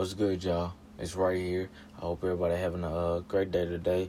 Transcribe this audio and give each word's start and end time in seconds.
What's 0.00 0.14
good, 0.14 0.42
y'all? 0.42 0.72
It's 0.98 1.14
right 1.14 1.36
here. 1.36 1.68
I 1.98 2.00
hope 2.00 2.24
everybody 2.24 2.56
having 2.56 2.84
a 2.84 2.96
uh, 2.96 3.18
great 3.18 3.50
day 3.50 3.66
today. 3.66 4.08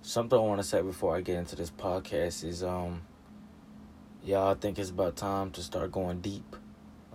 Something 0.00 0.38
I 0.38 0.42
want 0.42 0.60
to 0.60 0.64
say 0.64 0.80
before 0.80 1.16
I 1.16 1.22
get 1.22 1.38
into 1.38 1.56
this 1.56 1.72
podcast 1.72 2.44
is, 2.44 2.62
um, 2.62 3.02
y'all, 4.24 4.52
I 4.52 4.54
think 4.54 4.78
it's 4.78 4.90
about 4.90 5.16
time 5.16 5.50
to 5.50 5.60
start 5.60 5.90
going 5.90 6.20
deep. 6.20 6.54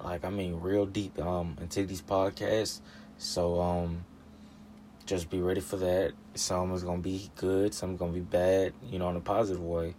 Like, 0.04 0.26
I 0.26 0.32
mean, 0.32 0.60
real 0.60 0.86
deep, 0.86 1.18
um, 1.22 1.56
into 1.62 1.86
these 1.86 2.02
podcasts. 2.02 2.82
So, 3.18 3.62
um, 3.62 4.04
just 5.06 5.30
be 5.30 5.40
ready 5.40 5.62
for 5.62 5.78
that. 5.78 6.12
Some 6.36 6.74
is 6.74 6.84
gonna 6.84 7.02
be 7.02 7.32
good, 7.38 7.74
some 7.74 7.96
gonna 7.96 8.12
be 8.12 8.20
bad, 8.20 8.74
you 8.92 9.00
know, 9.00 9.08
in 9.12 9.16
a 9.16 9.22
positive 9.22 9.64
way, 9.64 9.96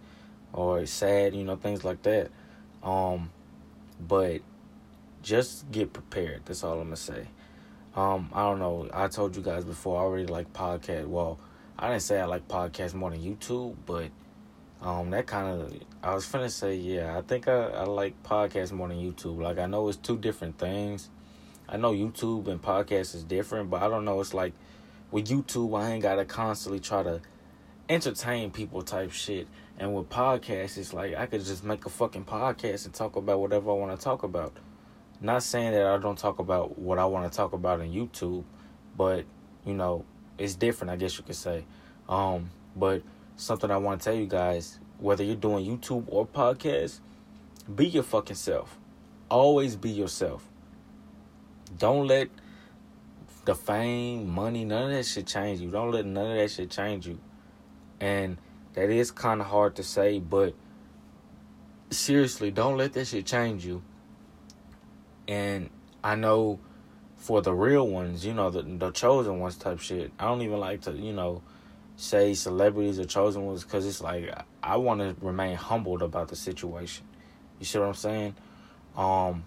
or 0.53 0.85
sad, 0.85 1.33
you 1.33 1.43
know, 1.43 1.55
things 1.55 1.83
like 1.83 2.03
that. 2.03 2.29
Um, 2.83 3.31
but 3.99 4.41
just 5.23 5.71
get 5.71 5.91
prepared. 5.91 6.41
That's 6.45 6.63
all 6.63 6.73
I'm 6.73 6.83
gonna 6.83 6.97
say. 6.97 7.25
Um, 7.95 8.29
I 8.33 8.43
don't 8.43 8.59
know. 8.59 8.89
I 8.93 9.07
told 9.07 9.35
you 9.35 9.41
guys 9.41 9.65
before. 9.65 9.99
I 9.99 10.03
already 10.03 10.27
like 10.27 10.53
podcast. 10.53 11.07
Well, 11.07 11.39
I 11.77 11.89
didn't 11.89 12.03
say 12.03 12.19
I 12.19 12.25
like 12.25 12.47
podcasts 12.47 12.93
more 12.93 13.09
than 13.09 13.21
YouTube, 13.21 13.75
but 13.85 14.09
um, 14.81 15.09
that 15.11 15.27
kind 15.27 15.61
of. 15.61 15.73
I 16.01 16.15
was 16.15 16.25
finna 16.25 16.49
say, 16.49 16.75
yeah. 16.75 17.17
I 17.17 17.21
think 17.21 17.47
I, 17.47 17.67
I 17.67 17.83
like 17.83 18.21
podcasts 18.23 18.71
more 18.71 18.87
than 18.87 18.97
YouTube. 18.97 19.41
Like 19.41 19.59
I 19.59 19.65
know 19.65 19.87
it's 19.89 19.97
two 19.97 20.17
different 20.17 20.57
things. 20.57 21.09
I 21.67 21.77
know 21.77 21.93
YouTube 21.93 22.47
and 22.47 22.61
podcast 22.61 23.15
is 23.15 23.23
different, 23.23 23.69
but 23.69 23.81
I 23.81 23.87
don't 23.87 24.05
know. 24.05 24.19
It's 24.21 24.33
like 24.33 24.53
with 25.11 25.27
YouTube, 25.27 25.77
I 25.77 25.91
ain't 25.91 26.03
gotta 26.03 26.25
constantly 26.25 26.79
try 26.79 27.03
to 27.03 27.21
entertain 27.89 28.51
people 28.51 28.81
type 28.81 29.11
shit. 29.11 29.47
And 29.77 29.93
with 29.93 30.09
podcasts, 30.09 30.77
it's 30.77 30.93
like 30.93 31.15
I 31.15 31.25
could 31.25 31.43
just 31.43 31.63
make 31.63 31.85
a 31.85 31.89
fucking 31.89 32.25
podcast 32.25 32.85
and 32.85 32.93
talk 32.93 33.15
about 33.15 33.39
whatever 33.39 33.71
I 33.71 33.73
want 33.73 33.97
to 33.97 34.03
talk 34.03 34.23
about. 34.23 34.53
Not 35.21 35.43
saying 35.43 35.73
that 35.73 35.85
I 35.85 35.97
don't 35.99 36.17
talk 36.17 36.39
about 36.39 36.79
what 36.79 36.97
I 36.97 37.05
want 37.05 37.31
to 37.31 37.35
talk 37.35 37.53
about 37.53 37.79
on 37.79 37.87
YouTube, 37.87 38.43
but 38.97 39.25
you 39.65 39.75
know, 39.75 40.03
it's 40.39 40.55
different, 40.55 40.91
I 40.91 40.95
guess 40.95 41.17
you 41.17 41.23
could 41.23 41.35
say. 41.35 41.63
Um, 42.09 42.49
but 42.75 43.03
something 43.35 43.69
I 43.69 43.77
want 43.77 44.01
to 44.01 44.05
tell 44.05 44.15
you 44.15 44.25
guys, 44.25 44.79
whether 44.99 45.23
you're 45.23 45.35
doing 45.35 45.65
YouTube 45.65 46.05
or 46.07 46.25
podcast, 46.25 46.99
be 47.73 47.87
your 47.87 48.03
fucking 48.03 48.35
self. 48.35 48.77
Always 49.29 49.75
be 49.75 49.91
yourself. 49.91 50.47
Don't 51.77 52.07
let 52.07 52.29
the 53.45 53.55
fame, 53.55 54.27
money, 54.27 54.65
none 54.65 54.91
of 54.91 54.91
that 54.91 55.05
shit 55.05 55.27
change 55.27 55.61
you. 55.61 55.69
Don't 55.69 55.91
let 55.91 56.05
none 56.05 56.31
of 56.31 56.37
that 56.37 56.49
shit 56.51 56.69
change 56.69 57.07
you. 57.07 57.19
And 57.99 58.37
that 58.73 58.89
is 58.89 59.11
kind 59.11 59.41
of 59.41 59.47
hard 59.47 59.75
to 59.75 59.83
say, 59.83 60.19
but 60.19 60.55
seriously, 61.91 62.51
don't 62.51 62.77
let 62.77 62.93
that 62.93 63.05
shit 63.05 63.25
change 63.25 63.65
you. 63.65 63.83
And 65.27 65.69
I 66.03 66.15
know 66.15 66.59
for 67.17 67.41
the 67.41 67.53
real 67.53 67.87
ones, 67.87 68.25
you 68.25 68.33
know, 68.33 68.49
the 68.49 68.63
the 68.63 68.91
chosen 68.91 69.39
ones 69.39 69.55
type 69.55 69.79
shit. 69.79 70.11
I 70.19 70.25
don't 70.25 70.41
even 70.41 70.59
like 70.59 70.81
to, 70.81 70.91
you 70.91 71.13
know, 71.13 71.43
say 71.95 72.33
celebrities 72.33 72.99
or 72.99 73.05
chosen 73.05 73.45
ones 73.45 73.63
because 73.63 73.85
it's 73.85 74.01
like 74.01 74.33
I 74.63 74.77
want 74.77 75.01
to 75.01 75.15
remain 75.23 75.55
humbled 75.55 76.01
about 76.01 76.29
the 76.29 76.35
situation. 76.35 77.05
You 77.59 77.65
see 77.65 77.79
what 77.79 77.87
I'm 77.87 77.93
saying? 77.93 78.35
Um. 78.97 79.43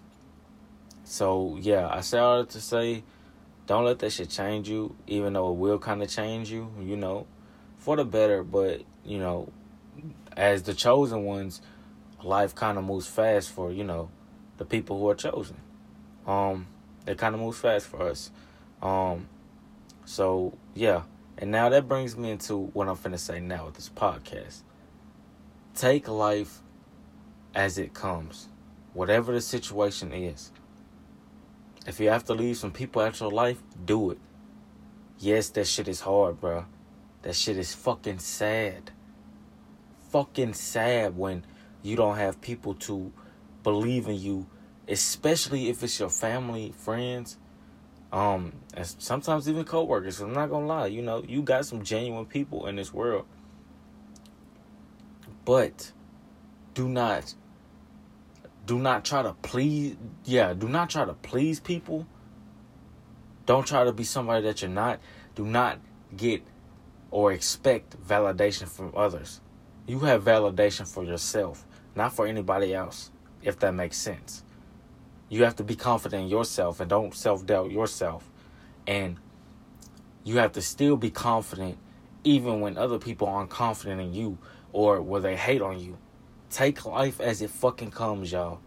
So 1.02 1.58
yeah, 1.60 1.88
I 1.88 2.00
say 2.00 2.18
all 2.18 2.38
that 2.38 2.50
to 2.50 2.60
say, 2.60 3.02
don't 3.66 3.84
let 3.84 3.98
that 3.98 4.10
shit 4.10 4.30
change 4.30 4.68
you, 4.68 4.94
even 5.06 5.32
though 5.32 5.50
it 5.50 5.56
will 5.56 5.78
kind 5.78 6.02
of 6.02 6.08
change 6.08 6.50
you. 6.50 6.70
You 6.80 6.96
know, 6.96 7.26
for 7.78 7.96
the 7.96 8.04
better. 8.04 8.44
But 8.44 8.82
you 9.04 9.18
know, 9.18 9.52
as 10.36 10.62
the 10.62 10.74
chosen 10.74 11.24
ones, 11.24 11.60
life 12.22 12.54
kind 12.54 12.78
of 12.78 12.84
moves 12.84 13.08
fast 13.08 13.50
for 13.50 13.72
you 13.72 13.84
know 13.84 14.10
the 14.58 14.64
people 14.64 14.98
who 14.98 15.08
are 15.08 15.14
chosen. 15.14 15.56
Um, 16.26 16.66
it 17.06 17.18
kind 17.18 17.34
of 17.34 17.40
moves 17.40 17.58
fast 17.58 17.86
for 17.86 18.02
us. 18.02 18.30
Um, 18.82 19.28
so 20.04 20.56
yeah, 20.74 21.02
and 21.38 21.50
now 21.50 21.68
that 21.68 21.88
brings 21.88 22.16
me 22.16 22.30
into 22.30 22.56
what 22.56 22.88
I'm 22.88 22.96
finna 22.96 23.18
say 23.18 23.40
now 23.40 23.66
with 23.66 23.74
this 23.74 23.88
podcast. 23.88 24.62
Take 25.74 26.08
life 26.08 26.60
as 27.54 27.78
it 27.78 27.94
comes, 27.94 28.48
whatever 28.92 29.32
the 29.32 29.40
situation 29.40 30.12
is. 30.12 30.52
If 31.86 32.00
you 32.00 32.08
have 32.08 32.24
to 32.24 32.34
leave 32.34 32.56
some 32.56 32.72
people 32.72 33.02
out 33.02 33.20
your 33.20 33.30
life, 33.30 33.62
do 33.84 34.10
it. 34.10 34.18
Yes, 35.18 35.48
that 35.50 35.66
shit 35.66 35.88
is 35.88 36.00
hard, 36.00 36.40
bro. 36.40 36.64
That 37.22 37.34
shit 37.34 37.58
is 37.58 37.74
fucking 37.74 38.18
sad. 38.20 38.90
Fucking 40.10 40.54
sad 40.54 41.16
when 41.16 41.44
you 41.82 41.96
don't 41.96 42.16
have 42.16 42.40
people 42.40 42.74
to 42.74 43.12
believe 43.64 44.06
in 44.06 44.20
you, 44.20 44.46
especially 44.86 45.68
if 45.68 45.82
it's 45.82 45.98
your 45.98 46.10
family, 46.10 46.72
friends, 46.78 47.38
um, 48.12 48.52
and 48.74 48.86
sometimes 48.86 49.48
even 49.48 49.64
coworkers. 49.64 50.20
I'm 50.20 50.32
not 50.32 50.50
gonna 50.50 50.66
lie, 50.66 50.86
you 50.86 51.02
know, 51.02 51.24
you 51.26 51.42
got 51.42 51.66
some 51.66 51.82
genuine 51.82 52.26
people 52.26 52.68
in 52.68 52.76
this 52.76 52.94
world. 52.94 53.26
But 55.44 55.90
do 56.74 56.88
not 56.88 57.34
do 58.66 58.78
not 58.78 59.04
try 59.04 59.22
to 59.22 59.34
please 59.42 59.96
yeah, 60.24 60.54
do 60.54 60.68
not 60.68 60.90
try 60.90 61.04
to 61.04 61.14
please 61.14 61.58
people. 61.58 62.06
Don't 63.46 63.66
try 63.66 63.84
to 63.84 63.92
be 63.92 64.04
somebody 64.04 64.42
that 64.44 64.62
you're 64.62 64.70
not. 64.70 65.00
Do 65.34 65.44
not 65.44 65.80
get 66.16 66.42
or 67.10 67.32
expect 67.32 68.00
validation 68.02 68.68
from 68.68 68.92
others. 68.96 69.40
You 69.86 70.00
have 70.00 70.24
validation 70.24 70.88
for 70.88 71.04
yourself, 71.04 71.66
not 71.94 72.14
for 72.14 72.26
anybody 72.26 72.72
else, 72.72 73.10
if 73.44 73.58
that 73.60 73.74
makes 73.74 73.96
sense. 73.96 74.42
You 75.28 75.44
have 75.44 75.56
to 75.56 75.64
be 75.64 75.76
confident 75.76 76.24
in 76.24 76.28
yourself 76.28 76.80
and 76.80 76.90
don't 76.90 77.14
self 77.14 77.46
doubt 77.46 77.70
yourself. 77.70 78.30
And 78.86 79.18
you 80.24 80.38
have 80.38 80.52
to 80.52 80.62
still 80.62 80.96
be 80.96 81.10
confident 81.10 81.78
even 82.24 82.60
when 82.60 82.76
other 82.76 82.98
people 82.98 83.28
aren't 83.28 83.50
confident 83.50 84.00
in 84.00 84.14
you 84.14 84.38
or 84.72 85.00
where 85.00 85.20
they 85.20 85.36
hate 85.36 85.62
on 85.62 85.78
you. 85.78 85.98
Take 86.50 86.84
life 86.84 87.20
as 87.20 87.42
it 87.42 87.50
fucking 87.50 87.90
comes, 87.90 88.32
y'all. 88.32 88.60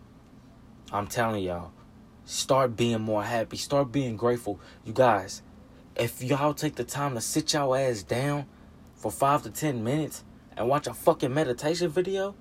I'm 0.92 1.08
telling 1.08 1.44
y'all. 1.44 1.72
Start 2.26 2.76
being 2.76 3.02
more 3.02 3.24
happy. 3.24 3.58
Start 3.58 3.92
being 3.92 4.18
grateful. 4.18 4.60
You 4.84 4.94
guys, 4.94 5.42
if 5.96 6.22
y'all 6.22 6.54
take 6.54 6.76
the 6.76 6.84
time 6.84 7.16
to 7.16 7.22
sit 7.22 7.54
y'all 7.54 7.74
ass 7.76 8.04
down 8.04 8.46
for 8.96 9.12
five 9.12 9.44
to 9.44 9.50
ten 9.50 9.84
minutes 9.84 10.24
and 10.56 10.68
watch 10.68 10.88
a 10.88 10.94
fucking 10.94 11.34
meditation 11.34 11.90
video 11.90 12.36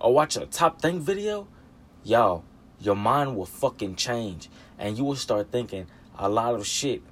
or 0.00 0.12
watch 0.12 0.36
a 0.36 0.46
top 0.46 0.82
thing 0.82 1.00
video, 1.00 1.46
y'all, 2.04 2.44
your 2.80 2.96
mind 2.96 3.36
will 3.36 3.46
fucking 3.46 3.96
change 3.96 4.48
and 4.78 4.98
you 4.98 5.04
will 5.04 5.16
start 5.16 5.50
thinking 5.52 5.86
a 6.18 6.28
lot 6.28 6.54
of 6.54 6.66
shit. 6.66 7.02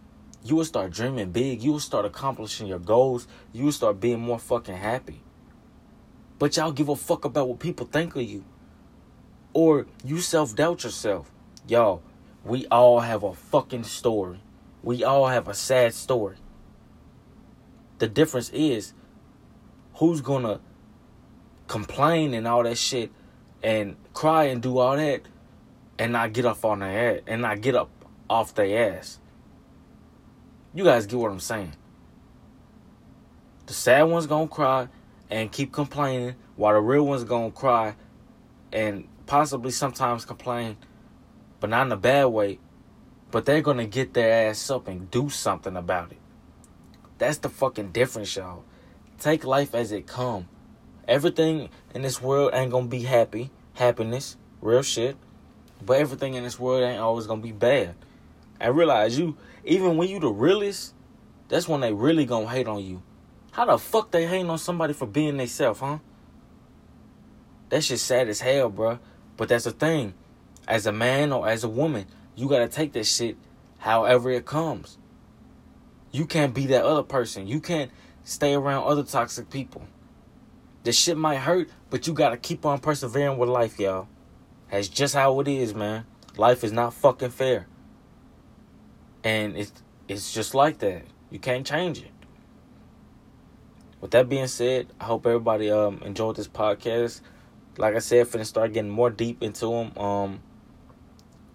You 0.43 0.57
will 0.57 0.65
start 0.65 0.93
dreaming 0.93 1.31
big. 1.33 1.63
You 1.63 1.73
will 1.73 1.81
start 1.81 2.05
accomplishing 2.05 2.67
your 2.67 2.79
goals. 2.79 3.29
You 3.53 3.65
will 3.65 3.73
start 3.73 4.01
being 4.01 4.21
more 4.21 4.39
fucking 4.39 4.77
happy. 4.77 5.21
But 6.39 6.57
y'all 6.57 6.73
give 6.73 6.89
a 6.89 6.97
fuck 6.97 7.25
about 7.25 7.49
what 7.49 7.59
people 7.59 7.87
think 7.87 8.17
of 8.17 8.23
you. 8.23 8.45
Or 9.53 9.87
you 10.05 10.19
self 10.21 10.57
doubt 10.57 10.85
yourself. 10.85 11.31
Y'all, 11.69 12.03
we 12.45 12.67
all 12.67 13.01
have 13.01 13.23
a 13.23 13.35
fucking 13.35 13.85
story. 13.85 14.41
We 14.83 15.05
all 15.05 15.27
have 15.27 15.49
a 15.49 15.55
sad 15.55 15.93
story. 15.93 16.37
The 17.99 18.09
difference 18.09 18.49
is 18.51 18.95
who's 19.95 20.23
gonna 20.23 20.61
complain 21.67 22.33
and 22.33 22.49
all 22.49 22.63
that 22.63 22.79
shit 22.79 23.13
and 23.63 23.97
cry 24.15 24.45
and 24.45 24.63
do 24.63 24.79
all 24.79 24.97
that 24.97 25.23
and 25.99 26.13
not 26.13 26.33
get 26.33 26.47
up 26.47 26.65
on 26.65 26.81
their 26.81 27.17
ass 27.17 27.23
and 27.27 27.43
not 27.43 27.61
get 27.61 27.75
up 27.75 27.91
off 28.29 28.55
their 28.55 28.97
ass. 28.97 29.19
You 30.75 30.85
guys 30.85 31.07
get 31.07 31.19
what 31.19 31.31
I'm 31.31 31.41
saying. 31.41 31.73
The 33.67 33.73
sad 33.73 34.03
one's 34.03 34.27
gonna 34.27 34.49
cry 34.49 34.89
and 35.31 35.51
keep 35.53 35.73
complaining 35.73 36.37
while 36.57 36.75
the 36.75 36.81
real 36.81 37.07
one's 37.07 37.25
gonna 37.25 37.51
cry 37.51 37.95
and 38.73 39.07
possibly 39.27 39.71
sometimes 39.71 40.25
complain, 40.25 40.77
but 41.61 41.71
not 41.71 41.87
in 41.87 41.93
a 41.93 41.97
bad 41.97 42.27
way. 42.27 42.59
But 43.31 43.45
they're 43.45 43.63
gonna 43.63 43.87
get 43.87 44.15
their 44.15 44.49
ass 44.49 44.71
up 44.71 44.89
and 44.89 45.11
do 45.11 45.29
something 45.29 45.77
about 45.77 46.13
it. 46.13 46.19
That's 47.19 47.39
the 47.39 47.49
fucking 47.49 47.93
difference, 47.93 48.35
y'all. 48.35 48.65
Take 49.19 49.45
life 49.45 49.75
as 49.75 49.93
it 49.93 50.07
come. 50.07 50.49
Everything 51.07 51.69
in 51.95 52.03
this 52.03 52.23
world 52.23 52.53
ain't 52.55 52.71
gonna 52.71 52.87
be 52.87 53.03
happy, 53.03 53.51
happiness, 53.75 54.37
real 54.61 54.83
shit. 54.83 55.17
But 55.85 55.99
everything 55.99 56.35
in 56.35 56.45
this 56.45 56.59
world 56.59 56.83
ain't 56.83 57.01
always 57.01 57.27
gonna 57.27 57.41
be 57.41 57.53
bad. 57.53 57.95
And 58.61 58.77
realize 58.77 59.19
you, 59.19 59.37
even 59.65 59.97
when 59.97 60.09
you 60.09 60.21
the 60.21 60.29
realest, 60.29 60.95
that's 61.49 61.67
when 61.69 61.81
they 61.81 61.93
really 61.93 62.27
gonna 62.27 62.49
hate 62.49 62.69
on 62.69 62.85
you. 62.85 63.03
How 63.53 63.65
the 63.65 63.79
fuck 63.79 64.11
they 64.11 64.27
hating 64.27 64.51
on 64.51 64.59
somebody 64.59 64.93
for 64.93 65.07
being 65.07 65.37
they 65.37 65.47
self, 65.47 65.81
huh? 65.81 65.99
That 67.71 67.83
shit 67.83 68.01
sad 68.01 68.29
as 68.29 68.41
hell, 68.41 68.69
bro. 68.69 68.99
But 69.37 69.49
that's 69.49 69.65
the 69.65 69.71
thing. 69.71 70.15
As 70.69 70.87
a 70.87 70.93
man 70.93 71.33
or 71.33 71.49
as 71.49 71.65
a 71.65 71.69
woman, 71.69 72.07
you 72.37 72.49
gotta 72.49 72.69
take 72.69 72.93
that 72.93 73.07
shit 73.07 73.37
however 73.79 74.31
it 74.31 74.45
comes. 74.45 74.99
You 76.13 76.27
can't 76.27 76.53
be 76.53 76.67
that 76.67 76.85
other 76.85 77.03
person. 77.03 77.47
You 77.47 77.61
can't 77.61 77.91
stay 78.25 78.55
around 78.55 78.85
other 78.85 79.03
toxic 79.03 79.51
people. 79.51 79.87
This 80.83 80.97
shit 80.97 81.17
might 81.17 81.39
hurt, 81.39 81.69
but 81.91 82.07
you 82.07 82.13
gotta 82.13 82.37
keep 82.37 82.65
on 82.65 82.79
persevering 82.79 83.37
with 83.39 83.49
life, 83.49 83.79
y'all. 83.79 84.09
That's 84.71 84.89
just 84.89 85.15
how 85.15 85.39
it 85.41 85.49
is, 85.49 85.75
man. 85.75 86.07
Life 86.37 86.65
is 86.65 86.73
not 86.73 86.95
fucking 86.95 87.31
fair. 87.31 87.67
And 89.23 89.57
it's 89.57 89.73
it's 90.09 90.33
just 90.33 90.55
like 90.55 90.79
that. 90.79 91.03
You 91.31 91.39
can't 91.39 91.67
change 91.67 91.99
it. 91.99 92.11
With 94.01 94.13
that 94.13 94.29
being 94.29 94.47
said, 94.47 94.87
I 94.99 95.05
hope 95.05 95.27
everybody 95.27 95.71
um 95.71 96.01
enjoyed 96.05 96.37
this 96.37 96.49
podcast. 96.49 97.21
Like 97.77 97.95
I 97.95 97.99
said, 97.99 98.27
finna 98.27 98.47
start 98.47 98.73
getting 98.73 98.91
more 98.91 99.11
deep 99.11 99.43
into 99.43 99.67
them. 99.67 99.99
Um, 99.99 100.41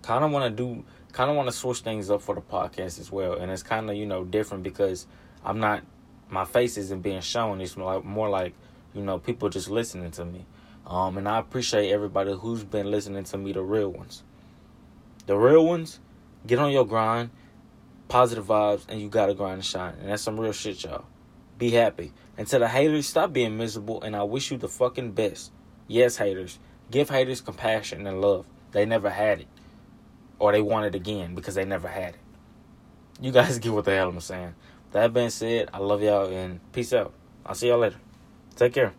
kind 0.01 0.23
of 0.23 0.31
want 0.31 0.55
to 0.55 0.63
do, 0.63 0.85
kind 1.11 1.29
of 1.29 1.35
want 1.35 1.47
to 1.47 1.51
switch 1.51 1.79
things 1.79 2.09
up 2.11 2.21
for 2.21 2.35
the 2.35 2.41
podcast 2.41 2.99
as 2.99 3.11
well, 3.11 3.33
and 3.33 3.51
it's 3.51 3.63
kind 3.63 3.89
of 3.89 3.95
you 3.95 4.05
know 4.05 4.23
different 4.23 4.63
because 4.63 5.07
I'm 5.43 5.59
not, 5.59 5.83
my 6.29 6.45
face 6.45 6.77
isn't 6.77 7.01
being 7.01 7.21
shown. 7.21 7.59
It's 7.61 7.75
more 7.75 7.95
like 7.95 8.05
more 8.05 8.29
like 8.29 8.53
you 8.95 9.01
know 9.01 9.19
people 9.19 9.49
just 9.49 9.69
listening 9.69 10.11
to 10.11 10.25
me. 10.25 10.45
Um, 10.87 11.17
and 11.17 11.27
I 11.27 11.39
appreciate 11.39 11.91
everybody 11.91 12.33
who's 12.33 12.63
been 12.63 12.89
listening 12.89 13.23
to 13.25 13.37
me, 13.37 13.51
the 13.51 13.61
real 13.61 13.89
ones. 13.89 14.23
The 15.25 15.35
real 15.35 15.65
ones, 15.65 15.99
get 16.45 16.59
on 16.59 16.71
your 16.71 16.85
grind, 16.85 17.31
positive 18.07 18.45
vibes, 18.45 18.85
and 18.87 19.01
you 19.01 19.09
gotta 19.09 19.33
grind 19.33 19.55
and 19.55 19.65
shine. 19.65 19.95
And 19.99 20.09
that's 20.09 20.23
some 20.23 20.39
real 20.39 20.51
shit, 20.51 20.83
y'all. 20.83 21.05
Be 21.57 21.71
happy. 21.71 22.13
And 22.37 22.47
to 22.47 22.59
the 22.59 22.67
haters, 22.67 23.07
stop 23.07 23.33
being 23.33 23.57
miserable, 23.57 24.01
and 24.01 24.15
I 24.15 24.23
wish 24.23 24.51
you 24.51 24.57
the 24.57 24.67
fucking 24.67 25.13
best. 25.13 25.51
Yes, 25.87 26.17
haters. 26.17 26.59
Give 26.91 27.09
haters 27.09 27.41
compassion 27.41 28.05
and 28.05 28.21
love. 28.21 28.45
They 28.71 28.85
never 28.85 29.09
had 29.09 29.41
it. 29.41 29.47
Or 30.37 30.51
they 30.51 30.61
want 30.61 30.85
it 30.85 30.95
again 30.95 31.33
because 31.33 31.55
they 31.55 31.65
never 31.65 31.87
had 31.87 32.15
it. 32.15 32.19
You 33.21 33.31
guys 33.31 33.57
get 33.59 33.73
what 33.73 33.85
the 33.85 33.95
hell 33.95 34.09
I'm 34.09 34.19
saying. 34.19 34.53
That 34.91 35.13
being 35.13 35.29
said, 35.29 35.69
I 35.73 35.79
love 35.79 36.01
y'all 36.01 36.29
and 36.29 36.59
peace 36.71 36.93
out. 36.93 37.13
I'll 37.45 37.55
see 37.55 37.67
y'all 37.69 37.79
later. 37.79 37.97
Take 38.55 38.73
care. 38.73 38.93